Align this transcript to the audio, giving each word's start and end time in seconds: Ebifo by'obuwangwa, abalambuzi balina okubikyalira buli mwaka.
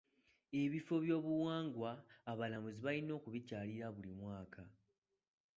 Ebifo 0.61 0.93
by'obuwangwa, 1.03 1.91
abalambuzi 2.31 2.79
balina 2.85 3.11
okubikyalira 3.19 3.87
buli 3.95 4.11
mwaka. 4.19 4.61